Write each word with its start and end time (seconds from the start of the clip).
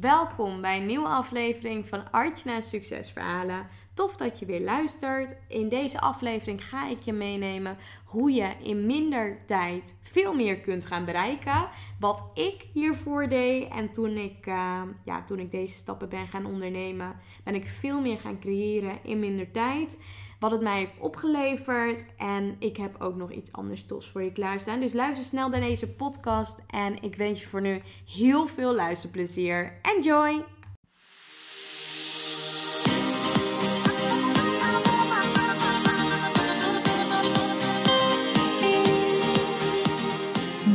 Welkom 0.00 0.60
bij 0.60 0.76
een 0.76 0.86
nieuwe 0.86 1.08
aflevering 1.08 1.88
van 1.88 2.10
Artjana 2.10 2.60
Succesverhalen. 2.60 3.66
Tof 3.94 4.16
dat 4.16 4.38
je 4.38 4.46
weer 4.46 4.60
luistert. 4.60 5.36
In 5.48 5.68
deze 5.68 6.00
aflevering 6.00 6.64
ga 6.64 6.88
ik 6.88 7.00
je 7.00 7.12
meenemen 7.12 7.76
hoe 8.04 8.32
je 8.32 8.52
in 8.62 8.86
minder 8.86 9.38
tijd 9.46 9.96
veel 10.02 10.34
meer 10.34 10.60
kunt 10.60 10.86
gaan 10.86 11.04
bereiken. 11.04 11.68
Wat 12.00 12.24
ik 12.32 12.66
hiervoor 12.72 13.28
deed 13.28 13.68
en 13.68 13.90
toen 13.90 14.16
ik, 14.16 14.46
uh, 14.46 14.82
ja, 15.04 15.24
toen 15.24 15.38
ik 15.38 15.50
deze 15.50 15.76
stappen 15.76 16.08
ben 16.08 16.28
gaan 16.28 16.46
ondernemen, 16.46 17.16
ben 17.44 17.54
ik 17.54 17.66
veel 17.66 18.00
meer 18.00 18.18
gaan 18.18 18.40
creëren 18.40 18.98
in 19.02 19.18
minder 19.18 19.50
tijd 19.50 19.98
wat 20.44 20.52
het 20.52 20.62
mij 20.62 20.78
heeft 20.78 20.92
opgeleverd. 20.98 22.04
En 22.16 22.56
ik 22.58 22.76
heb 22.76 23.00
ook 23.00 23.16
nog 23.16 23.32
iets 23.32 23.52
anders 23.52 23.86
tofs 23.86 24.08
voor 24.08 24.22
je 24.22 24.32
klaarstaan. 24.32 24.80
Dus 24.80 24.92
luister 24.92 25.24
snel 25.24 25.48
naar 25.48 25.60
deze 25.60 25.88
podcast. 25.88 26.64
En 26.66 27.02
ik 27.02 27.16
wens 27.16 27.40
je 27.40 27.46
voor 27.46 27.60
nu 27.60 27.82
heel 28.06 28.46
veel 28.46 28.74
luisterplezier. 28.74 29.72
Enjoy! 29.82 30.44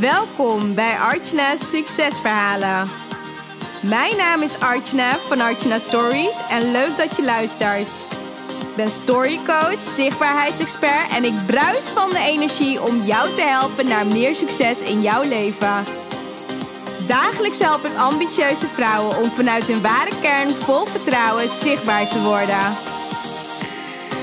Welkom 0.00 0.74
bij 0.74 0.96
Artjana's 0.96 1.70
Succesverhalen. 1.70 2.88
Mijn 3.82 4.16
naam 4.16 4.42
is 4.42 4.60
Artjana 4.60 5.16
van 5.18 5.40
Artjana 5.40 5.78
Stories 5.78 6.48
en 6.48 6.70
leuk 6.70 6.96
dat 6.96 7.16
je 7.16 7.24
luistert. 7.24 8.09
Ben 8.80 8.90
storycoach, 8.90 9.82
zichtbaarheidsexpert 9.82 11.10
en 11.12 11.24
ik 11.24 11.46
bruis 11.46 11.84
van 11.84 12.10
de 12.10 12.18
energie 12.18 12.82
om 12.82 13.02
jou 13.04 13.34
te 13.34 13.42
helpen 13.42 13.88
naar 13.88 14.06
meer 14.06 14.34
succes 14.34 14.80
in 14.80 15.00
jouw 15.00 15.22
leven. 15.22 15.84
Dagelijks 17.06 17.58
help 17.58 17.84
ik 17.84 17.96
ambitieuze 17.96 18.66
vrouwen 18.66 19.16
om 19.18 19.30
vanuit 19.30 19.64
hun 19.64 19.82
ware 19.82 20.10
kern 20.20 20.50
vol 20.50 20.84
vertrouwen 20.84 21.48
zichtbaar 21.48 22.08
te 22.08 22.22
worden. 22.22 22.76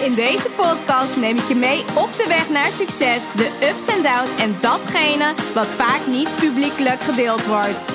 In 0.03 0.13
deze 0.13 0.49
podcast 0.49 1.17
neem 1.17 1.37
ik 1.37 1.47
je 1.47 1.55
mee 1.55 1.83
op 1.93 2.13
de 2.13 2.25
weg 2.27 2.49
naar 2.49 2.71
succes, 2.71 3.27
de 3.35 3.49
ups 3.69 3.87
en 3.87 4.01
downs 4.01 4.41
en 4.41 4.55
datgene 4.61 5.33
wat 5.53 5.67
vaak 5.67 6.07
niet 6.07 6.35
publiekelijk 6.39 7.01
gedeeld 7.01 7.45
wordt. 7.45 7.91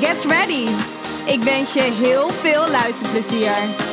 Get 0.00 0.24
ready! 0.24 0.68
Ik 1.24 1.42
wens 1.42 1.72
je 1.72 1.82
heel 1.82 2.28
veel 2.28 2.68
luisterplezier. 2.70 3.87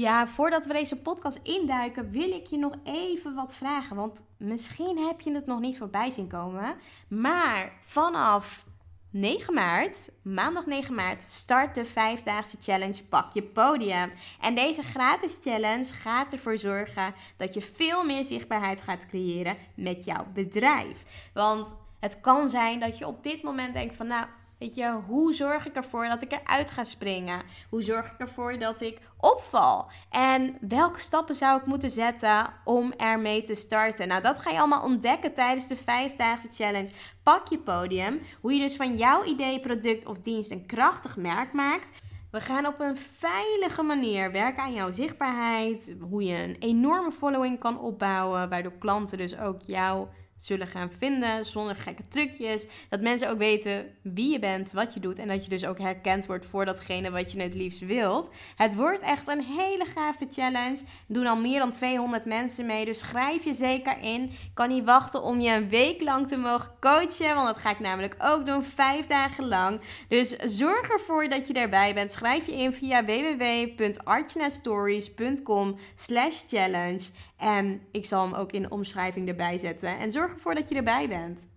Ja, 0.00 0.28
voordat 0.28 0.66
we 0.66 0.72
deze 0.72 0.96
podcast 0.96 1.40
induiken, 1.42 2.10
wil 2.10 2.30
ik 2.30 2.46
je 2.46 2.58
nog 2.58 2.74
even 2.84 3.34
wat 3.34 3.54
vragen. 3.54 3.96
Want 3.96 4.22
misschien 4.36 4.98
heb 4.98 5.20
je 5.20 5.34
het 5.34 5.46
nog 5.46 5.60
niet 5.60 5.78
voorbij 5.78 6.10
zien 6.10 6.28
komen. 6.28 6.76
Maar 7.08 7.72
vanaf 7.84 8.64
9 9.10 9.54
maart, 9.54 10.10
maandag 10.22 10.66
9 10.66 10.94
maart, 10.94 11.24
start 11.28 11.74
de 11.74 11.84
vijfdaagse 11.84 12.56
challenge 12.60 13.04
Pak 13.04 13.32
je 13.32 13.42
podium. 13.42 14.12
En 14.40 14.54
deze 14.54 14.82
gratis 14.82 15.38
challenge 15.42 15.92
gaat 15.92 16.32
ervoor 16.32 16.58
zorgen 16.58 17.14
dat 17.36 17.54
je 17.54 17.60
veel 17.60 18.04
meer 18.04 18.24
zichtbaarheid 18.24 18.80
gaat 18.80 19.06
creëren 19.06 19.56
met 19.74 20.04
jouw 20.04 20.26
bedrijf. 20.34 21.30
Want 21.34 21.74
het 21.98 22.20
kan 22.20 22.48
zijn 22.48 22.80
dat 22.80 22.98
je 22.98 23.06
op 23.06 23.22
dit 23.22 23.42
moment 23.42 23.72
denkt 23.72 23.96
van 23.96 24.06
nou 24.06 24.26
Weet 24.60 24.74
je, 24.74 25.00
hoe 25.06 25.34
zorg 25.34 25.66
ik 25.66 25.74
ervoor 25.76 26.08
dat 26.08 26.22
ik 26.22 26.32
eruit 26.32 26.70
ga 26.70 26.84
springen? 26.84 27.42
Hoe 27.70 27.82
zorg 27.82 28.06
ik 28.06 28.18
ervoor 28.18 28.58
dat 28.58 28.80
ik 28.80 28.98
opval? 29.16 29.90
En 30.10 30.56
welke 30.60 31.00
stappen 31.00 31.34
zou 31.34 31.60
ik 31.60 31.66
moeten 31.66 31.90
zetten 31.90 32.46
om 32.64 32.92
ermee 32.96 33.42
te 33.42 33.54
starten? 33.54 34.08
Nou, 34.08 34.22
dat 34.22 34.38
ga 34.38 34.50
je 34.50 34.58
allemaal 34.58 34.84
ontdekken 34.84 35.34
tijdens 35.34 35.66
de 35.66 35.76
vijfdaagse 35.76 36.48
challenge. 36.52 36.90
Pak 37.22 37.48
je 37.48 37.58
podium. 37.58 38.20
Hoe 38.40 38.52
je 38.52 38.60
dus 38.60 38.76
van 38.76 38.96
jouw 38.96 39.24
idee, 39.24 39.60
product 39.60 40.06
of 40.06 40.18
dienst 40.18 40.50
een 40.50 40.66
krachtig 40.66 41.16
merk 41.16 41.52
maakt. 41.52 41.98
We 42.30 42.40
gaan 42.40 42.66
op 42.66 42.80
een 42.80 42.96
veilige 42.96 43.82
manier 43.82 44.32
werken 44.32 44.62
aan 44.62 44.74
jouw 44.74 44.90
zichtbaarheid. 44.90 45.96
Hoe 46.00 46.22
je 46.22 46.42
een 46.42 46.56
enorme 46.58 47.12
following 47.12 47.58
kan 47.58 47.80
opbouwen, 47.80 48.48
waardoor 48.48 48.78
klanten 48.78 49.18
dus 49.18 49.38
ook 49.38 49.62
jouw 49.62 50.08
zullen 50.44 50.66
gaan 50.66 50.92
vinden 50.92 51.46
zonder 51.46 51.76
gekke 51.76 52.08
trucjes. 52.08 52.66
Dat 52.88 53.00
mensen 53.00 53.30
ook 53.30 53.38
weten 53.38 53.86
wie 54.02 54.32
je 54.32 54.38
bent, 54.38 54.72
wat 54.72 54.94
je 54.94 55.00
doet 55.00 55.18
en 55.18 55.28
dat 55.28 55.44
je 55.44 55.50
dus 55.50 55.64
ook 55.64 55.78
herkend 55.78 56.26
wordt 56.26 56.46
voor 56.46 56.64
datgene 56.64 57.10
wat 57.10 57.32
je 57.32 57.42
het 57.42 57.54
liefst 57.54 57.80
wilt. 57.80 58.30
Het 58.56 58.74
wordt 58.74 59.00
echt 59.00 59.28
een 59.28 59.42
hele 59.42 59.84
gave 59.84 60.26
challenge. 60.32 60.78
Doen 61.06 61.26
al 61.26 61.36
meer 61.36 61.58
dan 61.58 61.72
200 61.72 62.24
mensen 62.24 62.66
mee, 62.66 62.84
dus 62.84 62.98
schrijf 62.98 63.44
je 63.44 63.54
zeker 63.54 64.00
in. 64.00 64.22
Ik 64.22 64.50
kan 64.54 64.68
niet 64.68 64.84
wachten 64.84 65.22
om 65.22 65.40
je 65.40 65.50
een 65.50 65.68
week 65.68 66.02
lang 66.02 66.28
te 66.28 66.36
mogen 66.36 66.70
coachen, 66.80 67.34
want 67.34 67.46
dat 67.46 67.58
ga 67.58 67.70
ik 67.70 67.78
namelijk 67.78 68.16
ook 68.18 68.46
doen, 68.46 68.64
vijf 68.64 69.06
dagen 69.06 69.48
lang. 69.48 69.80
Dus 70.08 70.36
zorg 70.36 70.88
ervoor 70.88 71.28
dat 71.28 71.46
je 71.46 71.52
erbij 71.52 71.94
bent. 71.94 72.12
Schrijf 72.12 72.46
je 72.46 72.56
in 72.56 72.72
via 72.72 73.04
www.archinastories.com 73.04 75.78
slash 75.94 76.42
challenge 76.46 77.08
en 77.40 77.80
ik 77.92 78.04
zal 78.04 78.22
hem 78.22 78.34
ook 78.34 78.52
in 78.52 78.62
de 78.62 78.68
omschrijving 78.68 79.28
erbij 79.28 79.58
zetten. 79.58 79.98
En 79.98 80.10
zorg 80.10 80.32
ervoor 80.32 80.54
dat 80.54 80.68
je 80.68 80.74
erbij 80.74 81.08
bent. 81.08 81.48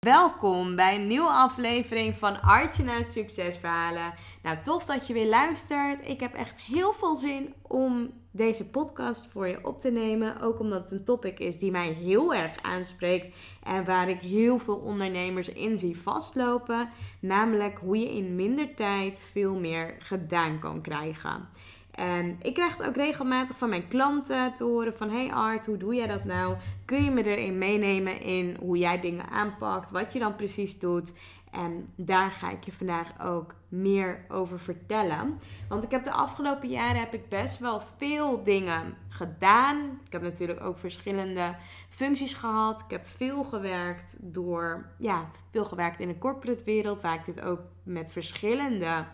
Welkom 0.00 0.76
bij 0.76 0.94
een 0.94 1.06
nieuwe 1.06 1.28
aflevering 1.28 2.14
van 2.14 2.40
Artjana 2.40 3.02
Succesverhalen. 3.02 4.14
Nou, 4.42 4.60
tof 4.62 4.84
dat 4.84 5.06
je 5.06 5.12
weer 5.12 5.28
luistert. 5.28 6.08
Ik 6.08 6.20
heb 6.20 6.34
echt 6.34 6.60
heel 6.60 6.92
veel 6.92 7.16
zin 7.16 7.54
om 7.62 8.10
deze 8.30 8.70
podcast 8.70 9.26
voor 9.26 9.48
je 9.48 9.64
op 9.64 9.80
te 9.80 9.90
nemen. 9.90 10.40
Ook 10.40 10.60
omdat 10.60 10.82
het 10.82 10.90
een 10.90 11.04
topic 11.04 11.38
is 11.38 11.58
die 11.58 11.70
mij 11.70 11.92
heel 11.92 12.34
erg 12.34 12.62
aanspreekt. 12.62 13.36
En 13.62 13.84
waar 13.84 14.08
ik 14.08 14.20
heel 14.20 14.58
veel 14.58 14.76
ondernemers 14.76 15.48
in 15.48 15.78
zie 15.78 16.00
vastlopen. 16.00 16.88
Namelijk 17.20 17.78
hoe 17.78 17.98
je 17.98 18.14
in 18.16 18.36
minder 18.36 18.74
tijd 18.74 19.28
veel 19.32 19.54
meer 19.54 19.96
gedaan 19.98 20.58
kan 20.58 20.80
krijgen. 20.80 21.48
En 21.90 22.38
ik 22.42 22.54
krijg 22.54 22.76
het 22.76 22.86
ook 22.86 22.96
regelmatig 22.96 23.58
van 23.58 23.68
mijn 23.68 23.88
klanten 23.88 24.54
te 24.54 24.64
horen 24.64 24.94
van... 24.94 25.10
Hey 25.10 25.32
Art, 25.32 25.66
hoe 25.66 25.76
doe 25.76 25.94
jij 25.94 26.06
dat 26.06 26.24
nou? 26.24 26.56
Kun 26.84 27.04
je 27.04 27.10
me 27.10 27.22
erin 27.22 27.58
meenemen 27.58 28.20
in 28.20 28.56
hoe 28.60 28.78
jij 28.78 29.00
dingen 29.00 29.28
aanpakt? 29.28 29.90
Wat 29.90 30.12
je 30.12 30.18
dan 30.18 30.36
precies 30.36 30.78
doet? 30.78 31.12
En 31.50 31.92
daar 31.96 32.30
ga 32.30 32.50
ik 32.50 32.64
je 32.64 32.72
vandaag 32.72 33.20
ook 33.22 33.54
meer 33.68 34.24
over 34.28 34.60
vertellen. 34.60 35.40
Want 35.68 35.84
ik 35.84 35.90
heb 35.90 36.04
de 36.04 36.12
afgelopen 36.12 36.68
jaren 36.68 37.00
heb 37.00 37.14
ik 37.14 37.28
best 37.28 37.58
wel 37.58 37.80
veel 37.96 38.42
dingen 38.42 38.94
gedaan. 39.08 40.00
Ik 40.04 40.12
heb 40.12 40.22
natuurlijk 40.22 40.60
ook 40.60 40.78
verschillende 40.78 41.56
functies 41.88 42.34
gehad. 42.34 42.80
Ik 42.80 42.90
heb 42.90 43.06
veel 43.06 43.44
gewerkt 43.44 44.16
door, 44.20 44.86
ja, 44.98 45.30
veel 45.50 45.64
gewerkt 45.64 46.00
in 46.00 46.08
de 46.08 46.18
corporate 46.18 46.64
wereld, 46.64 47.00
waar 47.00 47.14
ik 47.14 47.24
dit 47.24 47.40
ook 47.40 47.60
met 47.82 48.12
verschillende 48.12 49.04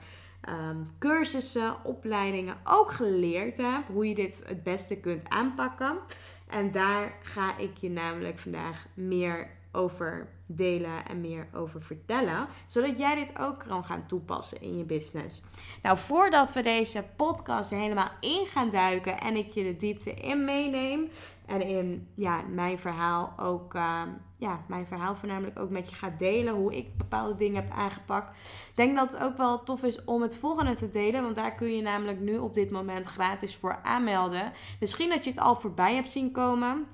Ehm, 0.47 0.77
cursussen, 0.99 1.85
opleidingen 1.85 2.57
ook 2.65 2.91
geleerd 2.91 3.57
heb 3.57 3.87
hoe 3.87 4.09
je 4.09 4.15
dit 4.15 4.43
het 4.47 4.63
beste 4.63 5.01
kunt 5.01 5.29
aanpakken. 5.29 5.99
En 6.49 6.71
daar 6.71 7.13
ga 7.23 7.59
ik 7.59 7.77
je 7.77 7.91
namelijk 7.91 8.39
vandaag 8.39 8.87
meer 8.95 9.49
over 9.77 10.29
delen 10.47 11.07
en 11.07 11.21
meer 11.21 11.49
over 11.55 11.83
vertellen, 11.83 12.47
zodat 12.67 12.99
jij 12.99 13.15
dit 13.15 13.39
ook 13.39 13.59
kan 13.59 13.85
gaan 13.85 14.07
toepassen 14.07 14.61
in 14.61 14.79
je 14.79 14.85
business. 14.85 15.43
Nou, 15.83 15.99
voordat 15.99 16.53
we 16.53 16.63
deze 16.63 17.05
podcast 17.17 17.71
helemaal 17.71 18.11
in 18.21 18.47
gaan 18.47 18.71
duiken 18.71 19.21
en 19.21 19.37
ik 19.37 19.49
je 19.49 19.63
de 19.63 19.77
diepte 19.77 20.15
in 20.15 20.45
meeneem 20.45 21.09
en 21.47 21.63
in 21.63 22.09
ja, 22.15 22.43
mijn 22.43 22.79
verhaal 22.79 23.33
ook, 23.37 23.75
ehm, 23.75 24.09
ja, 24.37 24.65
mijn 24.69 24.87
verhaal 24.87 25.17
voornamelijk 25.17 25.59
ook 25.59 25.71
met 25.71 25.91
je 25.91 25.97
ga 25.97 26.11
delen, 26.19 26.55
hoe 26.55 26.77
ik 26.77 26.97
bepaalde 26.97 27.35
dingen 27.35 27.63
heb 27.63 27.73
aangepakt, 27.73 28.39
denk 28.75 28.97
dat 28.97 29.13
het 29.13 29.23
ook 29.23 29.37
wel 29.37 29.63
tof 29.63 29.83
is 29.83 30.05
om 30.05 30.23
het 30.23 30.37
volgende 30.37 30.75
te 30.75 30.89
delen, 30.89 31.23
want 31.23 31.37
daar 31.37 31.55
kun 31.55 31.77
je 31.77 31.83
namelijk 31.83 32.21
nu 32.21 32.39
op 32.39 32.55
dit 32.55 32.71
moment 32.71 33.07
gratis 33.07 33.57
voor 33.57 33.79
aanmelden. 33.83 34.53
Misschien 34.81 35.09
dat 35.09 35.25
je 35.25 35.31
het 35.31 35.41
al 35.41 35.57
voorbij 35.57 35.95
hebt 35.95 36.11
zien 36.11 36.33
komen 36.33 36.87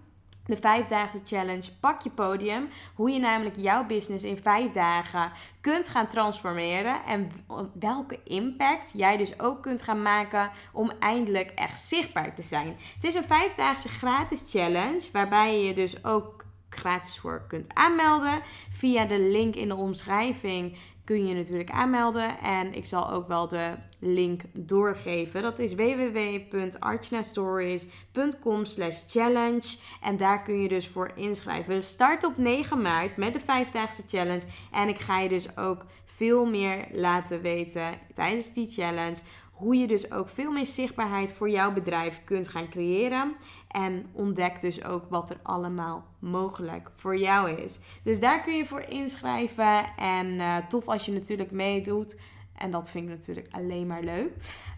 de 0.47 0.56
vijfdaagse 0.56 1.21
challenge 1.25 1.71
Pak 1.81 2.03
je 2.03 2.11
podium. 2.11 2.69
Hoe 2.94 3.11
je 3.11 3.19
namelijk 3.19 3.56
jouw 3.56 3.87
business 3.87 4.25
in 4.25 4.37
vijf 4.37 4.73
dagen 4.73 5.33
kunt 5.61 5.89
gaan 5.89 6.09
transformeren. 6.09 7.05
En 7.05 7.31
welke 7.75 8.19
impact 8.25 8.93
jij 8.94 9.17
dus 9.17 9.41
ook 9.41 9.62
kunt 9.62 9.83
gaan 9.83 10.03
maken 10.03 10.50
om 10.73 10.93
eindelijk 10.99 11.50
echt 11.50 11.81
zichtbaar 11.81 12.35
te 12.35 12.43
zijn. 12.43 12.77
Het 12.94 13.05
is 13.05 13.15
een 13.15 13.25
vijfdaagse 13.25 13.89
gratis 13.89 14.44
challenge. 14.50 15.09
Waarbij 15.12 15.62
je 15.62 15.75
dus 15.75 16.05
ook 16.05 16.44
gratis 16.82 17.19
voor 17.19 17.44
kunt 17.49 17.75
aanmelden. 17.75 18.43
Via 18.70 19.05
de 19.05 19.20
link 19.20 19.55
in 19.55 19.69
de 19.69 19.75
omschrijving 19.75 20.76
kun 21.05 21.26
je 21.26 21.34
natuurlijk 21.34 21.70
aanmelden. 21.70 22.38
En 22.38 22.75
ik 22.75 22.87
zal 22.87 23.11
ook 23.11 23.26
wel 23.26 23.49
de 23.49 23.75
link 23.99 24.43
doorgeven. 24.52 25.43
Dat 25.43 25.58
is 25.58 25.75
www.archnastories.com 25.75 28.62
challenge. 29.06 29.76
En 30.00 30.17
daar 30.17 30.43
kun 30.43 30.62
je 30.62 30.69
dus 30.69 30.88
voor 30.88 31.11
inschrijven. 31.14 31.84
Start 31.84 32.25
op 32.25 32.37
9 32.37 32.82
maart 32.82 33.17
met 33.17 33.32
de 33.32 33.40
vijfdaagse 33.40 34.02
challenge. 34.06 34.46
En 34.70 34.88
ik 34.88 34.99
ga 34.99 35.20
je 35.20 35.29
dus 35.29 35.56
ook 35.56 35.84
veel 36.05 36.46
meer 36.46 36.88
laten 36.93 37.43
weten 37.43 37.99
tijdens 38.14 38.52
die 38.52 38.67
challenge 38.67 39.20
hoe 39.52 39.76
je 39.76 39.87
dus 39.87 40.10
ook 40.12 40.28
veel 40.28 40.52
meer 40.52 40.66
zichtbaarheid 40.66 41.32
voor 41.32 41.50
jouw 41.50 41.72
bedrijf 41.72 42.25
kunt 42.25 42.49
gaan 42.49 42.69
creëren. 42.69 43.34
En 43.69 44.06
ontdek 44.12 44.60
dus 44.60 44.84
ook 44.84 45.04
wat 45.08 45.31
er 45.31 45.38
allemaal 45.43 46.06
mogelijk 46.19 46.90
voor 46.94 47.16
jou 47.19 47.50
is. 47.50 47.81
Dus 48.02 48.20
daar 48.20 48.43
kun 48.43 48.56
je 48.56 48.66
voor 48.66 48.81
inschrijven. 48.81 49.96
En 49.96 50.26
uh, 50.26 50.56
tof 50.56 50.88
als 50.88 51.06
je 51.06 51.12
natuurlijk 51.12 51.50
meedoet. 51.50 52.20
En 52.56 52.70
dat 52.70 52.90
vind 52.90 53.04
ik 53.04 53.10
natuurlijk 53.10 53.49
alleen 53.50 53.87
maar 53.87 54.02
leuk. 54.02 54.31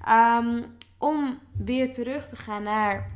Um, 0.09 0.65
om 0.99 1.38
weer 1.53 1.93
terug 1.93 2.29
te 2.29 2.37
gaan 2.37 2.62
naar 2.62 3.11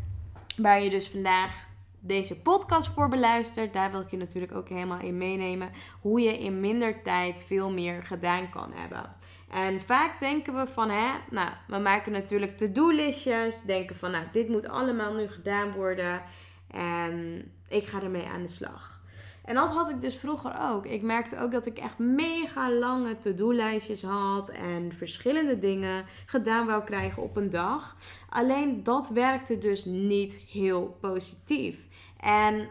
waar 0.57 0.83
je 0.83 0.91
dus 0.91 1.11
vandaag 1.11 1.67
deze 2.01 2.41
podcast 2.41 2.89
voor 2.89 3.09
beluistert. 3.09 3.73
Daar 3.73 3.91
wil 3.91 4.01
ik 4.01 4.11
je 4.11 4.17
natuurlijk 4.17 4.55
ook 4.55 4.69
helemaal 4.69 5.01
in 5.01 5.19
meenemen. 5.19 5.71
Hoe 6.01 6.21
je 6.21 6.39
in 6.39 6.61
minder 6.61 7.03
tijd 7.03 7.45
veel 7.47 7.73
meer 7.73 8.03
gedaan 8.03 8.51
kan 8.51 8.73
hebben. 8.75 9.17
En 9.51 9.81
vaak 9.81 10.21
denken 10.21 10.55
we 10.55 10.67
van, 10.67 10.91
hè, 10.91 11.11
nou, 11.31 11.49
we 11.67 11.79
maken 11.79 12.13
natuurlijk 12.13 12.57
to-do-listjes. 12.57 13.63
Denken 13.63 13.97
van, 13.97 14.11
nou, 14.11 14.25
dit 14.33 14.49
moet 14.49 14.69
allemaal 14.69 15.15
nu 15.15 15.29
gedaan 15.29 15.73
worden. 15.73 16.23
En 16.71 17.43
ik 17.69 17.87
ga 17.87 18.03
ermee 18.03 18.27
aan 18.27 18.43
de 18.43 18.49
slag. 18.49 18.99
En 19.45 19.55
dat 19.55 19.71
had 19.71 19.89
ik 19.89 20.01
dus 20.01 20.17
vroeger 20.17 20.53
ook. 20.61 20.87
Ik 20.87 21.03
merkte 21.03 21.39
ook 21.39 21.53
dat 21.53 21.67
ik 21.67 21.79
echt 21.79 21.99
mega 21.99 22.73
lange 22.73 23.19
to-do-lijstjes 23.19 24.03
had 24.03 24.51
en 24.51 24.93
verschillende 24.93 25.59
dingen 25.59 26.05
gedaan 26.27 26.67
wou 26.67 26.85
krijgen 26.85 27.23
op 27.23 27.37
een 27.37 27.51
dag. 27.51 27.97
Alleen 28.29 28.83
dat 28.83 29.09
werkte 29.09 29.59
dus 29.59 29.85
niet 29.85 30.41
heel 30.51 30.97
positief. 31.01 31.87
En 32.21 32.69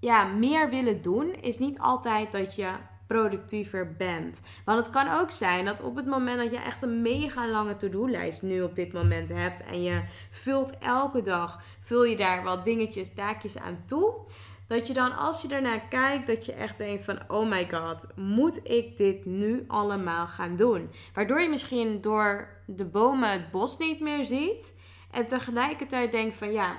ja, 0.00 0.24
meer 0.24 0.70
willen 0.70 1.02
doen 1.02 1.34
is 1.34 1.58
niet 1.58 1.78
altijd 1.78 2.32
dat 2.32 2.54
je 2.54 2.68
productiever 3.06 3.96
bent. 3.96 4.40
Want 4.64 4.78
het 4.78 4.90
kan 4.94 5.08
ook 5.20 5.30
zijn 5.30 5.64
dat 5.64 5.82
op 5.82 5.96
het 5.96 6.06
moment 6.06 6.38
dat 6.38 6.50
je 6.50 6.58
echt 6.58 6.82
een 6.82 7.02
mega 7.02 7.48
lange 7.48 7.76
to-do-lijst 7.76 8.42
nu 8.42 8.62
op 8.62 8.76
dit 8.76 8.92
moment 8.92 9.28
hebt 9.28 9.62
en 9.62 9.82
je 9.82 10.02
vult 10.30 10.78
elke 10.78 11.22
dag, 11.22 11.62
vul 11.80 12.04
je 12.04 12.16
daar 12.16 12.42
wat 12.42 12.64
dingetjes, 12.64 13.14
taakjes 13.14 13.58
aan 13.58 13.82
toe 13.86 14.24
dat 14.66 14.86
je 14.86 14.92
dan 14.92 15.16
als 15.16 15.42
je 15.42 15.48
daarnaar 15.48 15.88
kijkt, 15.88 16.26
dat 16.26 16.46
je 16.46 16.52
echt 16.52 16.78
denkt 16.78 17.04
van 17.04 17.18
oh 17.28 17.48
my 17.48 17.70
god, 17.70 18.06
moet 18.16 18.60
ik 18.70 18.96
dit 18.96 19.24
nu 19.24 19.64
allemaal 19.66 20.26
gaan 20.26 20.56
doen? 20.56 20.90
Waardoor 21.14 21.40
je 21.40 21.48
misschien 21.48 22.00
door 22.00 22.48
de 22.66 22.84
bomen 22.84 23.30
het 23.30 23.50
bos 23.50 23.78
niet 23.78 24.00
meer 24.00 24.24
ziet. 24.24 24.80
En 25.10 25.26
tegelijkertijd 25.26 26.12
denkt 26.12 26.36
van 26.36 26.52
ja, 26.52 26.76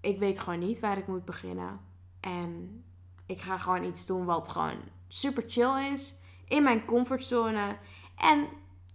ik 0.00 0.18
weet 0.18 0.38
gewoon 0.38 0.58
niet 0.58 0.80
waar 0.80 0.98
ik 0.98 1.06
moet 1.06 1.24
beginnen. 1.24 1.80
En 2.20 2.84
ik 3.26 3.40
ga 3.40 3.58
gewoon 3.58 3.84
iets 3.84 4.06
doen 4.06 4.24
wat 4.24 4.48
gewoon 4.48 4.78
super 5.08 5.44
chill 5.46 5.92
is. 5.92 6.16
In 6.48 6.62
mijn 6.62 6.84
comfortzone. 6.84 7.76
En 8.16 8.48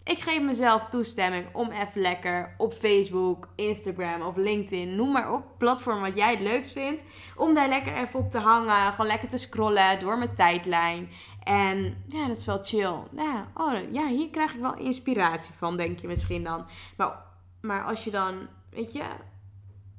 ik 0.03 0.19
geef 0.19 0.41
mezelf 0.41 0.85
toestemming 0.85 1.45
om 1.53 1.71
even 1.71 2.01
lekker 2.01 2.55
op 2.57 2.73
Facebook, 2.73 3.47
Instagram 3.55 4.21
of 4.21 4.35
LinkedIn, 4.35 4.95
noem 4.95 5.11
maar 5.11 5.33
op, 5.33 5.43
platform 5.57 6.01
wat 6.01 6.15
jij 6.15 6.31
het 6.31 6.41
leukst 6.41 6.71
vindt, 6.71 7.03
om 7.35 7.53
daar 7.53 7.67
lekker 7.67 7.93
even 7.93 8.19
op 8.19 8.31
te 8.31 8.39
hangen, 8.39 8.91
gewoon 8.91 9.07
lekker 9.07 9.29
te 9.29 9.37
scrollen 9.37 9.99
door 9.99 10.17
mijn 10.17 10.35
tijdlijn. 10.35 11.09
En 11.43 12.03
ja, 12.07 12.27
dat 12.27 12.37
is 12.37 12.45
wel 12.45 12.63
chill. 12.63 12.95
Ja, 13.15 13.51
oh, 13.53 13.73
ja, 13.91 14.07
hier 14.07 14.29
krijg 14.29 14.53
ik 14.53 14.61
wel 14.61 14.77
inspiratie 14.77 15.53
van, 15.53 15.77
denk 15.77 15.99
je 15.99 16.07
misschien 16.07 16.43
dan. 16.43 16.65
Maar, 16.97 17.23
maar 17.61 17.83
als 17.83 18.03
je 18.03 18.11
dan, 18.11 18.47
weet 18.69 18.93
je, 18.93 19.03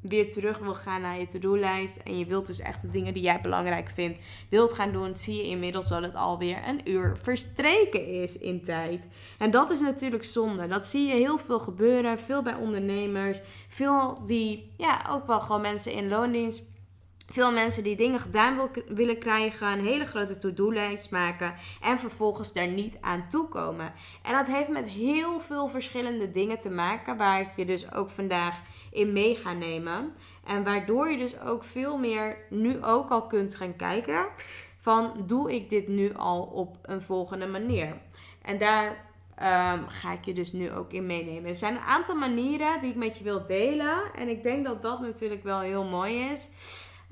weer 0.03 0.31
terug 0.31 0.59
wil 0.59 0.75
gaan 0.75 1.01
naar 1.01 1.19
je 1.19 1.27
to-do-lijst 1.27 1.97
en 1.97 2.19
je 2.19 2.25
wilt 2.25 2.47
dus 2.47 2.61
echt 2.61 2.83
de 2.83 2.89
dingen 2.89 3.15
die 3.15 3.23
jij 3.23 3.41
belangrijk 3.41 3.91
vindt, 3.91 4.19
wilt 4.49 4.73
gaan 4.73 4.93
doen, 4.93 5.17
zie 5.17 5.37
je 5.37 5.49
inmiddels 5.49 5.89
dat 5.89 6.03
het 6.03 6.15
alweer 6.15 6.69
een 6.69 6.91
uur 6.91 7.17
verstreken 7.23 8.07
is 8.07 8.39
in 8.39 8.63
tijd. 8.63 9.07
En 9.39 9.51
dat 9.51 9.71
is 9.71 9.81
natuurlijk 9.81 10.25
zonde. 10.25 10.69
Dat 10.69 10.87
zie 10.87 11.07
je 11.07 11.15
heel 11.15 11.39
veel 11.39 11.59
gebeuren, 11.59 12.21
veel 12.21 12.43
bij 12.43 12.55
ondernemers, 12.55 13.41
veel 13.69 14.23
die, 14.27 14.71
ja, 14.77 15.07
ook 15.11 15.27
wel 15.27 15.41
gewoon 15.41 15.61
mensen 15.61 15.93
in 15.93 16.09
loondienst 16.09 16.63
veel 17.33 17.53
mensen 17.53 17.83
die 17.83 17.97
dingen 17.97 18.21
gedaan 18.21 18.57
wil, 18.57 18.71
willen 18.89 19.19
krijgen, 19.19 19.67
een 19.67 19.85
hele 19.85 20.07
grote 20.07 20.37
to-do-lijst 20.37 21.11
maken 21.11 21.55
en 21.81 21.99
vervolgens 21.99 22.53
daar 22.53 22.69
niet 22.69 22.99
aan 23.01 23.29
toekomen. 23.29 23.93
En 24.23 24.33
dat 24.33 24.47
heeft 24.47 24.69
met 24.69 24.89
heel 24.89 25.41
veel 25.41 25.69
verschillende 25.69 26.31
dingen 26.31 26.61
te 26.61 26.71
maken, 26.71 27.17
waar 27.17 27.41
ik 27.41 27.57
je 27.57 27.65
dus 27.65 27.93
ook 27.93 28.11
vandaag 28.11 28.61
in 28.91 29.13
mee 29.13 29.37
ga 29.37 29.53
nemen. 29.53 30.15
En 30.47 30.65
waardoor 30.65 31.11
je 31.11 31.19
dus 31.19 31.41
ook 31.41 31.65
veel 31.65 31.99
meer 31.99 32.37
nu 32.51 32.85
ook 32.85 33.11
al 33.11 33.27
kunt 33.27 33.55
gaan 33.55 33.77
kijken 33.77 34.27
van 34.79 35.25
doe 35.27 35.55
ik 35.55 35.71
dit 35.71 35.89
nu 35.89 36.15
al 36.15 36.43
op 36.43 36.77
een 36.83 37.03
volgende 37.03 37.47
manier. 37.47 38.01
En 38.43 38.59
daar 38.59 38.89
um, 38.89 39.89
ga 39.89 40.13
ik 40.13 40.25
je 40.25 40.33
dus 40.33 40.53
nu 40.53 40.73
ook 40.73 40.93
in 40.93 41.07
meenemen. 41.07 41.49
Er 41.49 41.57
zijn 41.57 41.75
een 41.75 41.81
aantal 41.81 42.15
manieren 42.15 42.81
die 42.81 42.91
ik 42.91 42.97
met 42.97 43.19
je 43.19 43.25
wil 43.25 43.45
delen. 43.45 44.15
En 44.15 44.29
ik 44.29 44.43
denk 44.43 44.65
dat 44.65 44.83
dat 44.83 45.01
natuurlijk 45.01 45.43
wel 45.43 45.61
heel 45.61 45.85
mooi 45.85 46.19
is. 46.21 46.51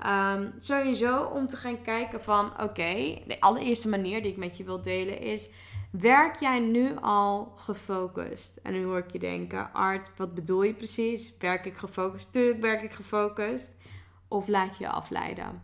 Um, 0.07 0.53
sowieso 0.57 1.23
om 1.23 1.47
te 1.47 1.57
gaan 1.57 1.81
kijken 1.81 2.23
van 2.23 2.61
oké, 2.61 3.21
de 3.27 3.39
allereerste 3.39 3.89
manier 3.89 4.21
die 4.21 4.31
ik 4.31 4.37
met 4.37 4.57
je 4.57 4.63
wil 4.63 4.81
delen 4.81 5.19
is. 5.19 5.49
Werk 5.91 6.35
jij 6.35 6.59
nu 6.59 6.95
al 7.01 7.51
gefocust? 7.55 8.59
En 8.63 8.73
nu 8.73 8.83
hoor 8.83 8.97
ik 8.97 9.11
je 9.11 9.19
denken, 9.19 9.73
Art, 9.73 10.11
wat 10.17 10.33
bedoel 10.33 10.63
je 10.63 10.73
precies? 10.73 11.37
Werk 11.37 11.65
ik 11.65 11.77
gefocust? 11.77 12.31
Tuurlijk 12.31 12.61
werk 12.61 12.81
ik 12.81 12.93
gefocust. 12.93 13.77
Of 14.27 14.47
laat 14.47 14.77
je 14.77 14.83
je 14.83 14.89
afleiden? 14.89 15.63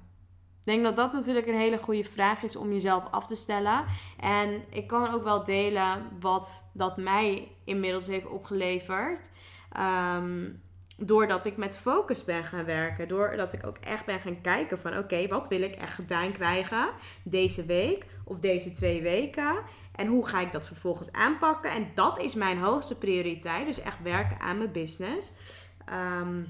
Ik 0.60 0.74
denk 0.74 0.84
dat 0.84 0.96
dat 0.96 1.14
natuurlijk 1.14 1.48
een 1.48 1.60
hele 1.60 1.78
goede 1.78 2.04
vraag 2.04 2.44
is 2.44 2.56
om 2.56 2.72
jezelf 2.72 3.04
af 3.12 3.28
te 3.28 3.36
stellen. 3.36 3.86
En 4.20 4.64
ik 4.70 4.88
kan 4.88 5.14
ook 5.14 5.24
wel 5.24 5.44
delen 5.44 6.10
wat 6.20 6.70
dat 6.74 6.98
mij 6.98 7.52
inmiddels 7.66 8.08
heeft 8.08 8.28
opgeleverd. 8.28 9.30
Um, 9.80 10.62
doordat 10.98 11.46
ik 11.46 11.58
met 11.58 11.78
focus 11.78 12.24
ben 12.24 12.44
gaan 12.44 12.66
werken. 12.66 13.08
Doordat 13.08 13.54
ik 13.54 13.66
ook 13.66 13.78
echt 13.78 14.06
ben 14.06 14.20
gaan 14.20 14.42
kijken 14.42 14.80
van 14.80 14.98
oké, 14.98 15.28
wat 15.28 15.48
wil 15.48 15.62
ik 15.62 15.76
echt 15.76 15.94
gedaan 15.94 16.32
krijgen 16.32 16.90
deze 17.24 17.66
week 17.66 18.06
of 18.24 18.40
deze 18.40 18.72
twee 18.72 19.02
weken. 19.02 19.64
En 19.96 20.08
hoe 20.08 20.28
ga 20.28 20.42
ik 20.42 20.52
dat 20.52 20.66
vervolgens 20.66 21.12
aanpakken? 21.12 21.72
En 21.72 21.92
dat 21.94 22.20
is 22.20 22.36
mijn 22.36 22.58
hoogste 22.58 22.98
prioriteit. 22.98 23.66
Dus 23.66 23.82
echt 23.82 24.02
werken 24.02 24.40
aan 24.40 24.58
mijn 24.58 24.72
business. 24.72 25.32
Ehm, 25.86 26.44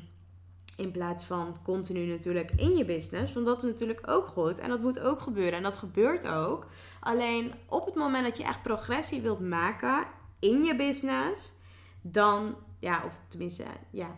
in 0.76 0.92
plaats 0.92 1.24
van 1.24 1.58
continu 1.64 2.06
natuurlijk 2.06 2.52
in 2.52 2.78
je 2.78 2.86
business. 2.86 3.34
Want 3.34 3.46
dat 3.46 3.64
is 3.64 3.70
natuurlijk 3.70 4.02
ook 4.06 4.28
goed. 4.28 4.60
En 4.60 4.70
dat 4.70 4.82
moet 4.82 5.00
ook 5.00 5.22
gebeuren. 5.22 5.54
En 5.54 5.64
dat 5.64 5.76
gebeurt 5.76 6.28
ook. 6.28 6.68
Alleen 7.00 7.54
op 7.66 7.86
het 7.86 7.96
moment 7.96 8.26
dat 8.26 8.38
je 8.38 8.44
echt 8.44 8.62
progressie 8.62 9.22
wilt 9.22 9.40
maken 9.40 10.06
in 10.40 10.64
je 10.64 10.76
business. 10.76 11.54
Dan, 12.02 12.56
ja, 12.80 13.04
of 13.06 13.22
tenminste, 13.28 13.64
ja, 13.92 14.18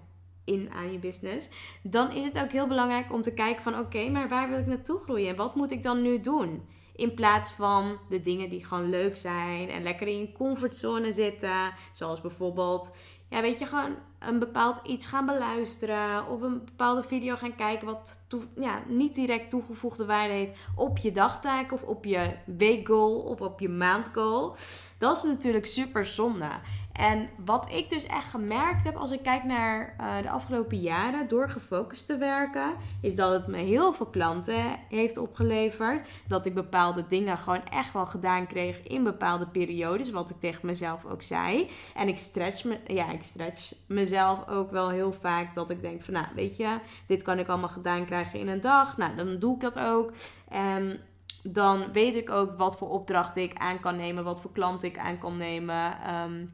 in 0.49 0.69
aan 0.73 0.91
je 0.91 0.97
business, 0.97 1.49
dan 1.83 2.11
is 2.11 2.25
het 2.25 2.39
ook 2.39 2.51
heel 2.51 2.67
belangrijk 2.67 3.13
om 3.13 3.21
te 3.21 3.33
kijken 3.33 3.63
van 3.63 3.79
oké, 3.79 4.09
maar 4.09 4.29
waar 4.29 4.49
wil 4.49 4.59
ik 4.59 4.65
naartoe 4.65 4.99
groeien 4.99 5.29
en 5.29 5.35
wat 5.35 5.55
moet 5.55 5.71
ik 5.71 5.83
dan 5.83 6.01
nu 6.01 6.19
doen? 6.19 6.67
In 6.95 7.13
plaats 7.13 7.51
van 7.51 7.97
de 8.09 8.21
dingen 8.21 8.49
die 8.49 8.65
gewoon 8.65 8.89
leuk 8.89 9.17
zijn 9.17 9.69
en 9.69 9.83
lekker 9.83 10.07
in 10.07 10.19
je 10.19 10.31
comfortzone 10.31 11.11
zitten, 11.11 11.73
zoals 11.91 12.21
bijvoorbeeld 12.21 12.91
ja, 13.29 13.41
weet 13.41 13.59
je, 13.59 13.65
gewoon 13.65 13.95
een 14.19 14.39
bepaald 14.39 14.79
iets 14.83 15.05
gaan 15.05 15.25
beluisteren 15.25 16.27
of 16.27 16.41
een 16.41 16.65
bepaalde 16.65 17.03
video 17.03 17.35
gaan 17.35 17.55
kijken 17.55 17.87
wat 17.87 18.19
ja, 18.55 18.83
niet 18.87 19.15
direct 19.15 19.49
toegevoegde 19.49 20.05
waarde 20.05 20.33
heeft 20.33 20.59
op 20.75 20.97
je 20.97 21.11
dagtaak 21.11 21.71
of 21.71 21.83
op 21.83 22.05
je 22.05 22.35
weekgoal 22.45 23.19
of 23.19 23.41
op 23.41 23.59
je 23.59 23.69
maandgoal. 23.69 24.55
Dat 24.97 25.17
is 25.17 25.23
natuurlijk 25.23 25.65
super 25.65 26.05
zonde. 26.05 26.49
En 26.93 27.29
wat 27.45 27.71
ik 27.71 27.89
dus 27.89 28.05
echt 28.05 28.29
gemerkt 28.29 28.83
heb 28.83 28.95
als 28.95 29.11
ik 29.11 29.23
kijk 29.23 29.43
naar 29.43 29.95
uh, 30.01 30.21
de 30.21 30.29
afgelopen 30.29 30.77
jaren 30.77 31.27
door 31.27 31.49
gefocust 31.49 32.05
te 32.05 32.17
werken, 32.17 32.73
is 33.01 33.15
dat 33.15 33.31
het 33.31 33.47
me 33.47 33.57
heel 33.57 33.93
veel 33.93 34.05
klanten 34.05 34.79
heeft 34.89 35.17
opgeleverd. 35.17 36.07
Dat 36.27 36.45
ik 36.45 36.53
bepaalde 36.53 37.07
dingen 37.07 37.37
gewoon 37.37 37.63
echt 37.63 37.93
wel 37.93 38.05
gedaan 38.05 38.47
kreeg 38.47 38.83
in 38.83 39.03
bepaalde 39.03 39.47
periodes, 39.47 40.11
wat 40.11 40.29
ik 40.29 40.39
tegen 40.39 40.65
mezelf 40.65 41.05
ook 41.05 41.21
zei. 41.21 41.69
En 41.95 42.07
ik 42.07 42.17
stretch, 42.17 42.63
me, 42.63 42.79
ja, 42.85 43.11
ik 43.11 43.23
stretch 43.23 43.73
mezelf 43.85 44.47
ook 44.47 44.71
wel 44.71 44.89
heel 44.89 45.13
vaak 45.13 45.55
dat 45.55 45.69
ik 45.69 45.81
denk 45.81 46.03
van, 46.03 46.13
nou 46.13 46.27
weet 46.35 46.57
je, 46.57 46.79
dit 47.05 47.23
kan 47.23 47.39
ik 47.39 47.47
allemaal 47.47 47.69
gedaan 47.69 48.05
krijgen 48.05 48.39
in 48.39 48.47
een 48.47 48.61
dag. 48.61 48.97
Nou, 48.97 49.15
dan 49.15 49.39
doe 49.39 49.55
ik 49.55 49.61
dat 49.61 49.79
ook. 49.79 50.11
En 50.47 50.99
dan 51.43 51.91
weet 51.91 52.15
ik 52.15 52.29
ook 52.29 52.57
wat 52.57 52.77
voor 52.77 52.89
opdrachten 52.89 53.41
ik 53.41 53.57
aan 53.57 53.79
kan 53.79 53.95
nemen, 53.95 54.23
wat 54.23 54.41
voor 54.41 54.51
klanten 54.51 54.87
ik 54.87 54.97
aan 54.97 55.17
kan 55.17 55.37
nemen. 55.37 56.13
Um, 56.15 56.49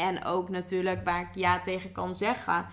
en 0.00 0.24
ook 0.24 0.48
natuurlijk 0.48 1.04
waar 1.04 1.20
ik 1.20 1.34
ja 1.34 1.60
tegen 1.60 1.92
kan 1.92 2.14
zeggen. 2.14 2.66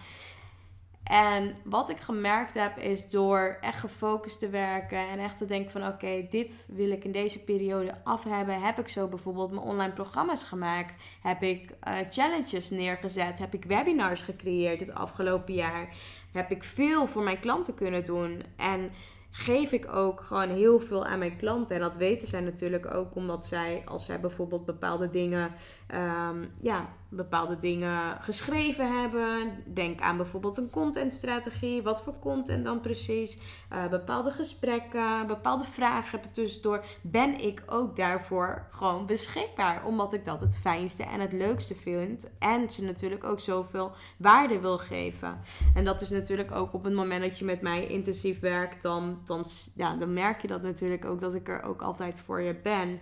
En 1.08 1.56
wat 1.64 1.90
ik 1.90 2.00
gemerkt 2.00 2.54
heb 2.54 2.78
is 2.78 3.10
door 3.10 3.58
echt 3.62 3.80
gefocust 3.80 4.40
te 4.40 4.50
werken 4.50 5.10
en 5.10 5.20
echt 5.20 5.38
te 5.38 5.46
denken 5.46 5.72
van 5.72 5.88
oké, 5.88 6.26
dit 6.30 6.70
wil 6.72 6.92
ik 6.92 7.04
in 7.04 7.12
deze 7.12 7.44
periode 7.44 7.94
af 8.04 8.24
hebben. 8.24 8.62
Heb 8.62 8.80
ik 8.80 8.90
zo 8.90 9.08
bijvoorbeeld 9.08 9.52
mijn 9.52 9.66
online 9.66 9.94
programma's 9.94 10.44
gemaakt? 10.44 10.96
Heb 11.22 11.44
ik 11.44 11.70
uh, 11.70 11.96
challenges 12.10 12.70
neergezet? 12.70 13.40
Heb 13.40 13.54
ik 13.54 13.66
webinars 13.66 14.22
gecreëerd 14.22 14.80
het 14.80 14.94
afgelopen 14.94 15.54
jaar? 15.54 15.88
Heb 16.32 16.52
ik 16.52 16.64
veel 16.64 17.08
voor 17.08 17.24
mijn 17.24 17.40
klanten 17.40 17.74
kunnen 17.74 18.06
doen? 18.06 18.44
En 18.56 18.92
geef 19.32 19.72
ik 19.72 19.94
ook 19.94 20.22
gewoon 20.22 20.50
heel 20.50 20.80
veel 20.80 21.06
aan 21.06 21.20
mijn 21.20 21.38
klanten. 21.38 21.76
En 21.76 21.82
dat 21.82 21.96
weten 21.96 22.28
zij 22.28 22.42
natuurlijk 22.42 22.94
ook 22.94 23.16
omdat 23.16 23.46
zij, 23.46 23.82
als 23.86 24.06
zij 24.06 24.20
bijvoorbeeld 24.20 24.66
bepaalde 24.66 25.10
dingen 25.10 25.52
um, 25.96 26.52
ja, 26.62 26.90
bepaalde 27.10 27.58
dingen 27.58 28.22
geschreven 28.22 29.00
hebben. 29.02 29.64
Denk 29.74 30.02
aan 30.02 30.18
bijvoorbeeld 30.18 30.58
een 30.58 30.70
contentstrategie. 30.70 31.84
Wat 31.84 32.02
voor 32.02 32.20
content 32.20 32.66
dan 32.66 32.80
precies? 32.80 33.40
Uh, 33.74 33.88
bepaalde 33.88 34.32
gesprekken, 34.32 35.28
bepaalde 35.28 35.64
vragen 35.64 36.22
tussendoor. 36.32 36.84
Ben 37.02 37.42
ik 37.42 37.64
ook 37.66 37.96
daarvoor 37.96 38.68
gewoon 38.70 39.06
beschikbaar? 39.06 39.86
Omdat 39.86 40.14
ik 40.14 40.26
dat 40.26 40.42
het 40.42 40.58
fijnste 40.58 41.04
en 41.04 41.20
het 41.20 41.32
leukste 41.32 41.76
vind. 41.76 42.30
En 42.40 42.70
ze 42.70 42.84
natuurlijk 42.84 43.24
ook 43.24 43.40
zoveel 43.40 43.92
waarde 44.18 44.60
wil 44.60 44.78
geven. 44.78 45.40
En 45.74 45.86
dat 45.86 46.02
is 46.02 46.10
natuurlijk 46.10 46.52
ook 46.52 46.74
op 46.74 46.84
het 46.84 46.94
moment 46.94 47.22
dat 47.22 47.40
je 47.40 47.46
met 47.46 47.62
mij 47.62 47.88
intensief 47.88 48.40
werkt. 48.40 48.82
Dan, 48.82 49.22
dan, 49.26 49.46
ja, 49.76 49.96
dan 49.96 50.14
merk 50.14 50.42
je 50.42 50.48
dat 50.48 50.62
natuurlijk 50.62 51.06
ook 51.06 51.20
dat 51.20 51.34
ik 51.34 51.48
er 51.48 51.64
ook 51.64 51.82
altijd 51.82 52.20
voor 52.20 52.42
je 52.42 52.56
ben. 52.56 53.00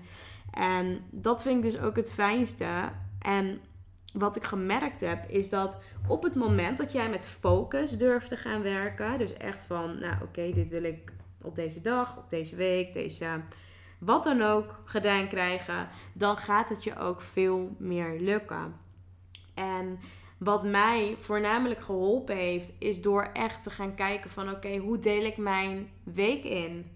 En 0.52 1.04
dat 1.12 1.42
vind 1.42 1.66
ik 1.66 1.72
dus 1.72 1.82
ook 1.82 1.96
het 1.96 2.14
fijnste. 2.14 2.92
En 3.20 3.60
wat 4.17 4.36
ik 4.36 4.43
gemerkt 4.43 5.00
heb, 5.00 5.29
is 5.29 5.50
dat 5.50 5.77
op 6.07 6.24
het 6.24 6.36
moment 6.36 6.77
dat 6.77 6.91
jij 6.91 7.10
met 7.10 7.27
focus 7.27 7.98
durft 7.98 8.27
te 8.27 8.38
gaan 8.38 8.62
werken, 8.62 9.17
dus 9.17 9.34
echt 9.34 9.63
van, 9.63 10.00
nou 10.00 10.15
oké, 10.24 10.51
dit 10.51 10.69
wil 10.69 10.84
ik 10.84 11.13
op 11.41 11.55
deze 11.55 11.81
dag, 11.81 12.17
op 12.17 12.29
deze 12.29 12.55
week, 12.55 12.93
deze 12.93 13.41
wat 14.00 14.24
dan 14.24 14.41
ook 14.41 14.81
gedaan 14.86 15.27
krijgen, 15.27 15.88
dan 16.13 16.38
gaat 16.38 16.69
het 16.69 16.84
je 16.84 16.98
ook 16.98 17.22
veel 17.22 17.75
meer 17.77 18.19
lukken. 18.19 18.75
En 19.53 20.00
wat 20.38 20.63
mij 20.63 21.15
voornamelijk 21.19 21.79
geholpen 21.79 22.36
heeft, 22.36 22.74
is 22.79 23.01
door 23.01 23.24
echt 23.34 23.63
te 23.63 23.69
gaan 23.69 23.95
kijken 23.95 24.29
van 24.29 24.50
oké, 24.50 24.77
hoe 24.77 25.00
deel 25.00 25.24
ik 25.24 25.38
mijn 25.38 25.89
week 26.03 26.43
in? 26.43 26.91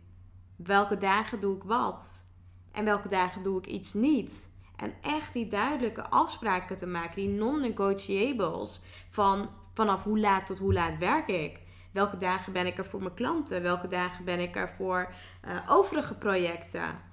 Welke 0.56 0.98
dagen 0.98 1.40
doe 1.40 1.56
ik 1.56 1.64
wat? 1.64 2.26
En 2.72 2.86
welke 2.86 3.08
dagen 3.08 3.44
doe 3.44 3.58
ik 3.58 3.68
iets 3.68 3.94
niet? 3.94 4.49
En 4.82 4.94
echt 5.02 5.34
die 5.34 5.48
duidelijke 5.48 6.10
afspraken 6.10 6.78
te 6.78 6.88
maken, 6.88 7.16
die 7.16 7.30
non-negotiables. 7.30 8.82
Van 9.10 9.50
vanaf 9.74 10.04
hoe 10.04 10.20
laat 10.20 10.46
tot 10.46 10.60
hoe 10.60 10.74
laat 10.74 10.98
werk 10.98 11.28
ik? 11.28 11.60
Welke 11.92 12.18
dagen 12.18 12.54
ben 12.54 12.66
ik 12.66 12.78
er 12.78 12.86
voor 12.86 13.02
mijn 13.02 13.14
klanten? 13.14 13.62
Welke 13.62 13.88
dagen 13.88 14.26
ben 14.26 14.40
ik 14.40 14.56
er 14.56 14.70
voor 14.70 15.14
uh, 15.48 15.58
overige 15.68 16.16
projecten? 16.18 17.08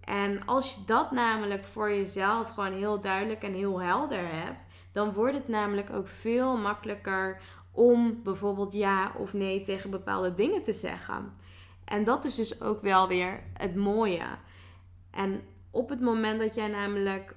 En 0.00 0.46
als 0.46 0.74
je 0.74 0.80
dat 0.86 1.10
namelijk 1.10 1.64
voor 1.64 1.90
jezelf 1.90 2.48
gewoon 2.48 2.72
heel 2.72 3.00
duidelijk 3.00 3.42
en 3.42 3.52
heel 3.52 3.80
helder 3.80 4.28
hebt, 4.28 4.66
dan 4.92 5.12
wordt 5.12 5.34
het 5.34 5.48
namelijk 5.48 5.90
ook 5.92 6.08
veel 6.08 6.56
makkelijker 6.56 7.40
om 7.72 8.22
bijvoorbeeld 8.22 8.72
ja 8.72 9.12
of 9.16 9.32
nee 9.32 9.60
tegen 9.60 9.90
bepaalde 9.90 10.34
dingen 10.34 10.62
te 10.62 10.72
zeggen. 10.72 11.32
En 11.84 12.04
dat 12.04 12.24
is 12.24 12.34
dus 12.34 12.62
ook 12.62 12.80
wel 12.80 13.08
weer 13.08 13.42
het 13.52 13.74
mooie. 13.74 14.26
En 15.10 15.42
op 15.76 15.88
het 15.88 16.00
moment 16.00 16.40
dat 16.40 16.54
jij 16.54 16.68
namelijk, 16.68 17.34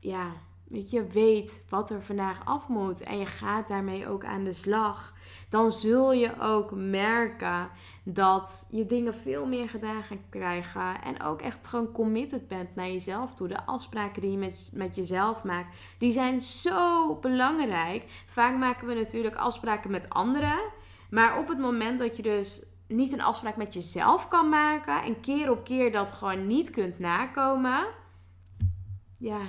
ja, 0.00 0.32
weet 0.68 0.90
je, 0.90 1.06
weet 1.06 1.64
wat 1.68 1.90
er 1.90 2.02
vandaag 2.02 2.44
af 2.44 2.68
moet 2.68 3.02
en 3.02 3.18
je 3.18 3.26
gaat 3.26 3.68
daarmee 3.68 4.08
ook 4.08 4.24
aan 4.24 4.44
de 4.44 4.52
slag, 4.52 5.14
dan 5.48 5.72
zul 5.72 6.12
je 6.12 6.40
ook 6.40 6.70
merken 6.74 7.70
dat 8.02 8.66
je 8.70 8.86
dingen 8.86 9.14
veel 9.14 9.46
meer 9.46 9.68
gedaan 9.68 10.02
gaat 10.02 10.18
krijgen 10.30 11.02
en 11.02 11.22
ook 11.22 11.42
echt 11.42 11.66
gewoon 11.66 11.92
committed 11.92 12.48
bent 12.48 12.74
naar 12.74 12.88
jezelf 12.88 13.34
toe. 13.34 13.48
De 13.48 13.66
afspraken 13.66 14.22
die 14.22 14.30
je 14.30 14.38
met, 14.38 14.70
met 14.74 14.96
jezelf 14.96 15.44
maakt, 15.44 15.76
die 15.98 16.12
zijn 16.12 16.40
zo 16.40 17.14
belangrijk. 17.14 18.04
Vaak 18.26 18.56
maken 18.56 18.86
we 18.86 18.94
natuurlijk 18.94 19.36
afspraken 19.36 19.90
met 19.90 20.08
anderen, 20.08 20.60
maar 21.10 21.38
op 21.38 21.48
het 21.48 21.58
moment 21.58 21.98
dat 21.98 22.16
je 22.16 22.22
dus 22.22 22.62
niet 22.88 23.12
een 23.12 23.22
afspraak 23.22 23.56
met 23.56 23.74
jezelf 23.74 24.28
kan 24.28 24.48
maken 24.48 25.02
en 25.02 25.20
keer 25.20 25.50
op 25.50 25.64
keer 25.64 25.92
dat 25.92 26.12
gewoon 26.12 26.46
niet 26.46 26.70
kunt 26.70 26.98
nakomen. 26.98 27.86
Ja, 29.18 29.40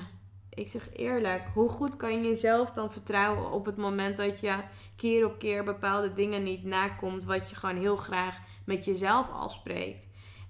ik 0.50 0.68
zeg 0.68 0.90
eerlijk, 0.94 1.44
hoe 1.54 1.70
goed 1.70 1.98
kan 1.98 2.14
je 2.14 2.28
jezelf 2.28 2.72
dan 2.72 2.92
vertrouwen 2.92 3.52
op 3.52 3.66
het 3.66 3.78
moment 3.78 4.18
dat 4.18 4.40
je 4.40 4.56
keer 4.96 5.26
op 5.26 5.40
keer 5.40 5.64
bepaalde 5.64 6.14
dingen 6.14 6.44
niet 6.44 6.64
nakomt 6.64 7.24
wat 7.24 7.50
je 7.50 7.56
gewoon 7.56 7.78
heel 7.78 7.96
graag 7.96 8.40
met 8.66 8.86
jezelf 8.86 9.30
afspreekt. 9.32 10.08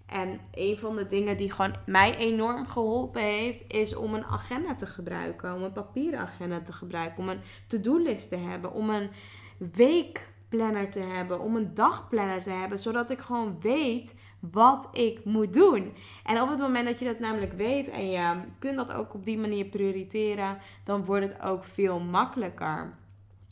En 0.10 0.40
een 0.52 0.78
van 0.78 0.96
de 0.96 1.06
dingen 1.06 1.38
die 1.38 1.52
gewoon 1.52 1.76
mij 1.86 2.16
enorm 2.16 2.68
geholpen 2.68 3.22
heeft, 3.22 3.64
is 3.68 3.96
om 3.96 4.14
een 4.14 4.26
agenda 4.26 4.76
te 4.76 4.86
gebruiken. 4.86 5.54
Om 5.54 5.64
een 5.64 5.72
papieren 5.72 6.20
agenda 6.20 6.62
te 6.62 6.74
gebruiken. 6.74 7.24
Om 7.24 7.30
een 7.30 7.42
to-do-list 7.68 8.30
te 8.30 8.38
hebben. 8.38 8.72
Om 8.72 8.90
een 8.90 9.10
week 9.58 10.28
planner 10.50 10.92
te 10.92 11.00
hebben, 11.00 11.40
om 11.40 11.56
een 11.56 11.74
dagplanner 11.74 12.42
te 12.42 12.50
hebben, 12.50 12.80
zodat 12.80 13.10
ik 13.10 13.20
gewoon 13.20 13.58
weet 13.62 14.16
wat 14.40 14.90
ik 14.92 15.26
moet 15.26 15.54
doen. 15.54 15.94
En 16.24 16.42
op 16.42 16.50
het 16.50 16.60
moment 16.60 16.86
dat 16.86 17.00
je 17.00 17.06
dat 17.06 17.20
namelijk 17.20 17.54
weet 17.54 17.90
en 17.90 18.10
je 18.10 18.42
kunt 18.60 18.76
dat 18.76 18.92
ook 18.92 19.14
op 19.14 19.26
die 19.26 19.38
manier 19.38 19.66
prioriteren, 19.66 20.58
dan 20.84 21.06
wordt 21.06 21.28
het 21.28 21.42
ook 21.42 21.64
veel 21.64 22.00
makkelijker. 22.00 22.98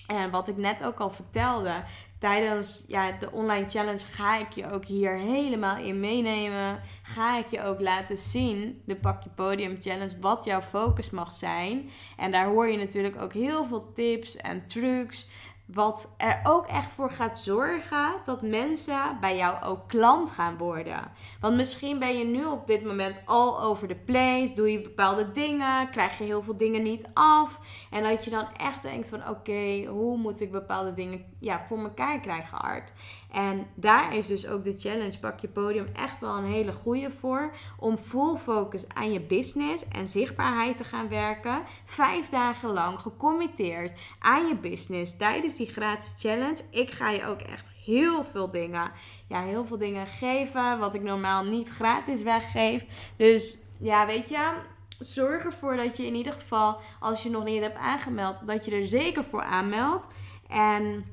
En 0.07 0.31
wat 0.31 0.47
ik 0.47 0.57
net 0.57 0.83
ook 0.83 0.99
al 0.99 1.09
vertelde, 1.09 1.83
tijdens 2.19 2.85
ja, 2.87 3.11
de 3.11 3.31
online 3.31 3.67
challenge 3.67 4.05
ga 4.05 4.37
ik 4.37 4.51
je 4.51 4.71
ook 4.71 4.85
hier 4.85 5.17
helemaal 5.17 5.77
in 5.77 5.99
meenemen. 5.99 6.79
Ga 7.01 7.37
ik 7.37 7.47
je 7.47 7.63
ook 7.63 7.81
laten 7.81 8.17
zien, 8.17 8.81
de 8.85 8.95
Pak 8.95 9.23
je 9.23 9.29
Podium 9.29 9.77
Challenge, 9.81 10.19
wat 10.19 10.43
jouw 10.43 10.61
focus 10.61 11.09
mag 11.09 11.33
zijn. 11.33 11.89
En 12.17 12.31
daar 12.31 12.47
hoor 12.47 12.67
je 12.67 12.77
natuurlijk 12.77 13.21
ook 13.21 13.33
heel 13.33 13.65
veel 13.65 13.93
tips 13.93 14.35
en 14.35 14.67
trucs. 14.67 15.27
Wat 15.73 16.13
er 16.17 16.39
ook 16.43 16.67
echt 16.67 16.89
voor 16.89 17.09
gaat 17.09 17.37
zorgen 17.37 18.11
dat 18.23 18.41
mensen 18.41 19.17
bij 19.21 19.37
jou 19.37 19.63
ook 19.63 19.87
klant 19.87 20.29
gaan 20.29 20.57
worden. 20.57 21.11
Want 21.41 21.55
misschien 21.55 21.99
ben 21.99 22.17
je 22.17 22.25
nu 22.25 22.45
op 22.45 22.67
dit 22.67 22.85
moment 22.85 23.19
all 23.25 23.59
over 23.59 23.87
the 23.87 23.95
place. 23.95 24.55
Doe 24.55 24.71
je 24.71 24.81
bepaalde 24.81 25.31
dingen. 25.31 25.89
Krijg 25.89 26.17
je 26.17 26.23
heel 26.23 26.41
veel 26.41 26.57
dingen 26.57 26.83
niet 26.83 27.07
af. 27.13 27.59
En 27.91 28.03
dat 28.03 28.23
je 28.23 28.29
dan 28.29 28.47
echt 28.57 28.81
denkt 28.81 29.09
van 29.09 29.29
oké, 29.29 29.85
hoe 29.85 30.17
moet 30.17 30.41
ik 30.41 30.51
bepaalde 30.51 30.93
dingen 30.93 31.25
ja, 31.39 31.65
voor 31.67 31.77
elkaar 31.77 32.19
krijgen 32.19 32.61
art. 32.61 32.93
En 33.31 33.67
daar 33.75 34.15
is 34.15 34.27
dus 34.27 34.47
ook 34.47 34.63
de 34.63 34.79
challenge 34.79 35.19
Pak 35.19 35.39
je 35.39 35.47
podium 35.47 35.87
echt 35.93 36.19
wel 36.19 36.37
een 36.37 36.51
hele 36.51 36.71
goede 36.71 37.11
voor. 37.11 37.53
Om 37.79 37.97
full 37.97 38.37
focus 38.37 38.85
aan 38.93 39.11
je 39.11 39.21
business 39.21 39.87
en 39.87 40.07
zichtbaarheid 40.07 40.77
te 40.77 40.83
gaan 40.83 41.09
werken. 41.09 41.61
Vijf 41.85 42.29
dagen 42.29 42.69
lang 42.69 42.99
gecommitteerd 42.99 43.99
aan 44.19 44.47
je 44.47 44.55
business 44.55 45.17
tijdens 45.17 45.56
die 45.57 45.67
gratis 45.67 46.15
challenge. 46.19 46.61
Ik 46.69 46.91
ga 46.91 47.09
je 47.09 47.25
ook 47.25 47.41
echt 47.41 47.71
heel 47.85 48.23
veel 48.23 48.51
dingen, 48.51 48.91
ja, 49.27 49.43
heel 49.43 49.65
veel 49.65 49.77
dingen 49.77 50.07
geven. 50.07 50.79
Wat 50.79 50.95
ik 50.95 51.03
normaal 51.03 51.43
niet 51.43 51.69
gratis 51.69 52.21
weggeef. 52.21 52.85
Dus 53.17 53.57
ja, 53.79 54.05
weet 54.05 54.29
je 54.29 54.53
zorg 54.99 55.43
ervoor 55.43 55.75
dat 55.75 55.97
je 55.97 56.05
in 56.05 56.15
ieder 56.15 56.33
geval, 56.33 56.79
als 56.99 57.23
je 57.23 57.29
nog 57.29 57.43
niet 57.43 57.61
hebt 57.61 57.77
aangemeld, 57.77 58.47
dat 58.47 58.65
je 58.65 58.71
er 58.71 58.87
zeker 58.87 59.23
voor 59.23 59.43
aanmeldt. 59.43 60.05
En 60.47 61.05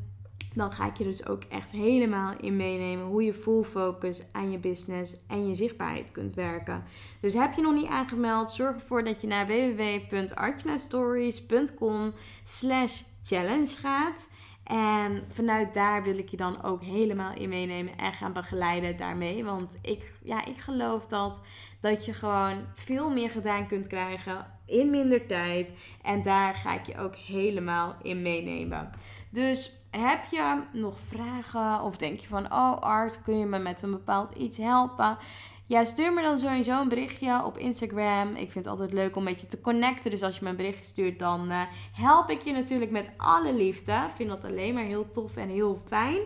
dan 0.55 0.73
ga 0.73 0.87
ik 0.87 0.97
je 0.97 1.05
dus 1.05 1.27
ook 1.27 1.43
echt 1.43 1.71
helemaal 1.71 2.35
in 2.41 2.57
meenemen 2.57 3.07
hoe 3.07 3.25
je 3.25 3.35
full 3.35 3.63
focus 3.63 4.23
aan 4.33 4.51
je 4.51 4.59
business 4.59 5.17
en 5.29 5.49
je 5.49 5.55
zichtbaarheid 5.55 6.13
kunt 6.13 6.35
werken. 6.35 6.85
Dus 7.21 7.35
heb 7.35 7.55
je 7.55 7.63
nog 7.63 7.75
niet 7.75 7.89
aangemeld, 7.89 8.53
zorg 8.53 8.75
ervoor 8.75 9.05
dat 9.05 9.21
je 9.21 9.27
naar 9.27 9.47
www.archnastories.com 9.47 12.13
slash 12.45 13.03
challenge 13.25 13.77
gaat. 13.77 14.29
En 14.65 15.25
vanuit 15.33 15.75
daar 15.75 16.03
wil 16.03 16.19
ik 16.19 16.29
je 16.29 16.37
dan 16.37 16.63
ook 16.63 16.83
helemaal 16.83 17.35
in 17.35 17.49
meenemen 17.49 17.99
en 17.99 18.13
gaan 18.13 18.33
begeleiden 18.33 18.97
daarmee. 18.97 19.45
Want 19.45 19.77
ik, 19.83 20.13
ja, 20.23 20.45
ik 20.45 20.59
geloof 20.59 21.07
dat, 21.07 21.41
dat 21.81 22.05
je 22.05 22.13
gewoon 22.13 22.65
veel 22.75 23.11
meer 23.11 23.31
gedaan 23.31 23.67
kunt 23.67 23.87
krijgen 23.87 24.47
in 24.67 24.91
minder 24.91 25.27
tijd. 25.27 25.75
En 26.03 26.23
daar 26.23 26.55
ga 26.55 26.75
ik 26.75 26.87
je 26.87 26.99
ook 26.99 27.17
helemaal 27.17 27.97
in 28.03 28.23
meenemen. 28.23 28.91
Dus 29.31 29.73
heb 29.91 30.25
je 30.31 30.63
nog 30.73 31.01
vragen 31.01 31.81
of 31.81 31.97
denk 31.97 32.19
je 32.19 32.27
van, 32.27 32.53
oh 32.53 32.79
Art, 32.79 33.23
kun 33.23 33.39
je 33.39 33.47
me 33.47 33.59
met 33.59 33.83
een 33.83 33.91
bepaald 33.91 34.35
iets 34.35 34.57
helpen? 34.57 35.19
Ja, 35.67 35.85
stuur 35.85 36.13
me 36.13 36.23
dan 36.23 36.39
sowieso 36.39 36.81
een 36.81 36.89
berichtje 36.89 37.45
op 37.45 37.59
Instagram. 37.59 38.29
Ik 38.29 38.53
vind 38.53 38.55
het 38.55 38.67
altijd 38.67 38.93
leuk 38.93 39.17
om 39.17 39.27
een 39.27 39.33
beetje 39.33 39.47
te 39.47 39.61
connecten. 39.61 40.11
Dus 40.11 40.23
als 40.23 40.39
je 40.39 40.45
me 40.45 40.51
een 40.51 40.57
berichtje 40.57 40.85
stuurt, 40.85 41.19
dan 41.19 41.51
uh, 41.51 41.63
help 41.93 42.31
ik 42.31 42.43
je 42.43 42.53
natuurlijk 42.53 42.91
met 42.91 43.09
alle 43.17 43.55
liefde. 43.55 43.93
Ik 43.93 44.15
vind 44.17 44.29
dat 44.29 44.45
alleen 44.45 44.75
maar 44.75 44.85
heel 44.85 45.11
tof 45.11 45.37
en 45.37 45.49
heel 45.49 45.83
fijn. 45.85 46.19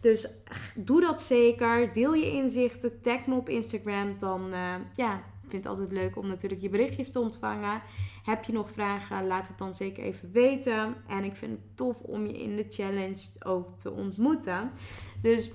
Dus 0.00 0.28
doe 0.76 1.00
dat 1.00 1.20
zeker. 1.20 1.92
Deel 1.92 2.14
je 2.14 2.32
inzichten. 2.32 3.00
Tag 3.00 3.26
me 3.26 3.34
op 3.34 3.48
Instagram. 3.48 4.18
Dan 4.18 4.52
uh, 4.52 4.74
ja, 4.94 5.14
ik 5.16 5.50
vind 5.50 5.64
het 5.64 5.66
altijd 5.66 5.92
leuk 5.92 6.16
om 6.16 6.26
natuurlijk 6.26 6.60
je 6.60 6.68
berichtjes 6.68 7.12
te 7.12 7.20
ontvangen. 7.20 7.82
Heb 8.24 8.44
je 8.44 8.52
nog 8.52 8.70
vragen? 8.70 9.26
Laat 9.26 9.48
het 9.48 9.58
dan 9.58 9.74
zeker 9.74 10.04
even 10.04 10.32
weten. 10.32 10.96
En 11.06 11.24
ik 11.24 11.36
vind 11.36 11.52
het 11.52 11.76
tof 11.76 12.00
om 12.00 12.26
je 12.26 12.42
in 12.42 12.56
de 12.56 12.66
challenge 12.68 13.28
ook 13.38 13.78
te 13.78 13.92
ontmoeten. 13.92 14.70
Dus 15.22 15.50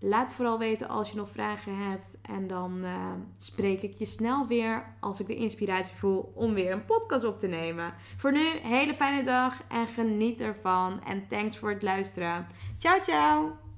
laat 0.00 0.32
vooral 0.32 0.58
weten 0.58 0.88
als 0.88 1.10
je 1.10 1.16
nog 1.16 1.30
vragen 1.30 1.76
hebt. 1.76 2.16
En 2.22 2.46
dan 2.46 2.84
uh, 2.84 3.12
spreek 3.38 3.82
ik 3.82 3.98
je 3.98 4.06
snel 4.06 4.46
weer 4.46 4.96
als 5.00 5.20
ik 5.20 5.26
de 5.26 5.34
inspiratie 5.34 5.96
voel 5.96 6.32
om 6.34 6.54
weer 6.54 6.72
een 6.72 6.84
podcast 6.84 7.24
op 7.24 7.38
te 7.38 7.46
nemen. 7.46 7.94
Voor 8.16 8.32
nu, 8.32 8.46
hele 8.62 8.94
fijne 8.94 9.22
dag 9.22 9.62
en 9.68 9.86
geniet 9.86 10.40
ervan. 10.40 11.04
En 11.04 11.28
thanks 11.28 11.56
voor 11.56 11.70
het 11.70 11.82
luisteren. 11.82 12.46
Ciao, 12.78 13.00
ciao! 13.00 13.68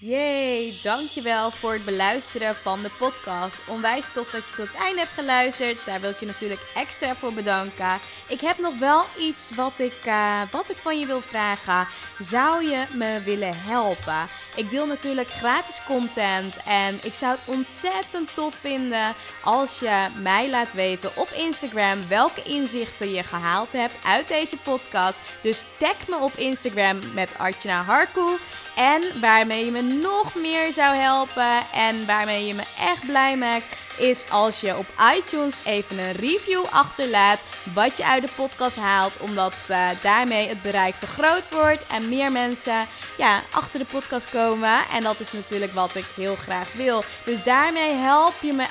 Yay, 0.00 0.72
dankjewel 0.82 1.50
voor 1.50 1.72
het 1.72 1.84
beluisteren 1.84 2.54
van 2.54 2.82
de 2.82 2.90
podcast. 2.98 3.68
Onwijs 3.68 4.12
tof 4.12 4.30
dat 4.30 4.44
je 4.48 4.56
tot 4.56 4.66
het 4.66 4.76
einde 4.76 5.00
hebt 5.00 5.12
geluisterd. 5.12 5.84
Daar 5.86 6.00
wil 6.00 6.10
ik 6.10 6.20
je 6.20 6.26
natuurlijk 6.26 6.72
extra 6.74 7.14
voor 7.14 7.32
bedanken. 7.32 7.98
Ik 8.28 8.40
heb 8.40 8.58
nog 8.58 8.78
wel 8.78 9.04
iets 9.18 9.54
wat 9.54 9.78
ik, 9.78 10.02
uh, 10.06 10.40
wat 10.50 10.70
ik 10.70 10.76
van 10.76 10.98
je 10.98 11.06
wil 11.06 11.20
vragen. 11.20 11.86
Zou 12.18 12.64
je 12.64 12.84
me 12.94 13.20
willen 13.24 13.52
helpen? 13.56 14.26
Ik 14.58 14.70
deel 14.70 14.86
natuurlijk 14.86 15.28
gratis 15.28 15.80
content 15.86 16.56
en 16.66 16.98
ik 17.02 17.14
zou 17.14 17.36
het 17.36 17.56
ontzettend 17.56 18.34
tof 18.34 18.54
vinden 18.54 19.14
als 19.42 19.78
je 19.78 20.06
mij 20.22 20.50
laat 20.50 20.72
weten 20.72 21.10
op 21.14 21.30
Instagram 21.30 22.08
welke 22.08 22.42
inzichten 22.42 23.12
je 23.12 23.22
gehaald 23.22 23.72
hebt 23.72 23.94
uit 24.04 24.28
deze 24.28 24.56
podcast. 24.56 25.18
Dus 25.40 25.64
tag 25.78 26.08
me 26.08 26.16
op 26.16 26.32
Instagram 26.36 26.98
met 27.14 27.34
Artjana 27.36 27.82
Harkoe. 27.82 28.38
En 28.76 29.02
waarmee 29.20 29.64
je 29.64 29.70
me 29.70 29.82
nog 29.82 30.34
meer 30.34 30.72
zou 30.72 30.96
helpen 30.96 31.62
en 31.74 32.06
waarmee 32.06 32.46
je 32.46 32.54
me 32.54 32.62
echt 32.80 33.06
blij 33.06 33.36
maakt, 33.36 33.84
is 33.98 34.30
als 34.30 34.60
je 34.60 34.76
op 34.76 34.86
iTunes 35.16 35.54
even 35.64 35.98
een 35.98 36.12
review 36.12 36.64
achterlaat 36.70 37.40
wat 37.74 37.96
je 37.96 38.04
uit 38.04 38.22
de 38.22 38.32
podcast 38.36 38.76
haalt. 38.76 39.12
Omdat 39.20 39.54
uh, 39.70 39.88
daarmee 40.02 40.48
het 40.48 40.62
bereik 40.62 40.94
vergroot 40.94 41.42
wordt 41.50 41.86
en 41.86 42.08
meer 42.08 42.32
mensen 42.32 42.86
ja, 43.16 43.40
achter 43.50 43.78
de 43.78 43.84
podcast 43.84 44.30
komen. 44.30 44.47
En 44.92 45.02
dat 45.02 45.20
is 45.20 45.32
natuurlijk 45.32 45.72
wat 45.72 45.94
ik 45.94 46.04
heel 46.16 46.34
graag 46.34 46.72
wil. 46.72 47.04
Dus 47.24 47.42
daarmee 47.42 47.92
help 47.92 48.34
je 48.40 48.52
me 48.52 48.66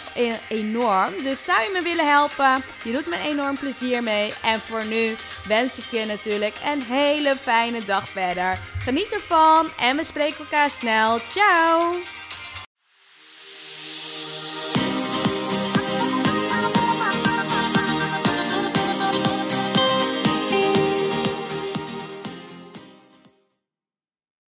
enorm. 0.49 1.09
Dus 1.23 1.43
zou 1.43 1.61
je 1.61 1.69
me 1.73 1.81
willen 1.81 2.07
helpen? 2.07 2.63
Je 2.83 2.91
doet 2.91 3.09
me 3.09 3.17
enorm 3.17 3.57
plezier 3.57 4.03
mee. 4.03 4.33
En 4.43 4.59
voor 4.59 4.85
nu 4.85 5.15
wens 5.47 5.77
ik 5.77 5.85
je 5.91 6.05
natuurlijk 6.05 6.55
een 6.65 6.81
hele 6.81 7.35
fijne 7.41 7.85
dag 7.85 8.09
verder. 8.09 8.59
Geniet 8.83 9.09
ervan 9.13 9.69
en 9.79 9.95
we 9.95 10.03
spreken 10.03 10.39
elkaar 10.39 10.71
snel. 10.71 11.19
Ciao! 11.19 11.95